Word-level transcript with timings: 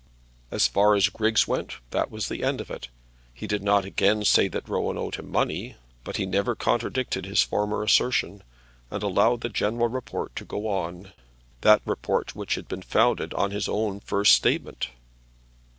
As 0.49 0.65
far 0.67 0.95
as 0.95 1.09
Griggs 1.09 1.47
went 1.47 1.75
that 1.91 2.09
was 2.09 2.27
the 2.27 2.43
end 2.43 2.59
of 2.59 2.71
it. 2.71 2.87
He 3.35 3.45
did 3.45 3.61
not 3.61 3.85
again 3.85 4.25
say 4.25 4.47
that 4.47 4.67
Rowan 4.67 4.97
owed 4.97 5.21
money 5.23 5.61
to 5.61 5.69
him; 5.73 5.75
but 6.03 6.17
he 6.17 6.25
never 6.25 6.55
contradicted 6.55 7.27
his 7.27 7.43
former 7.43 7.83
assertion, 7.83 8.41
and 8.89 9.03
allowed 9.03 9.41
the 9.41 9.49
general 9.49 9.89
report 9.89 10.35
to 10.37 10.43
go 10.43 10.67
on, 10.67 11.13
that 11.61 11.83
report 11.85 12.35
which 12.35 12.55
had 12.55 12.67
been 12.67 12.81
founded 12.81 13.31
on 13.35 13.51
his 13.51 13.69
own 13.69 13.99
first 13.99 14.33
statement. 14.33 14.89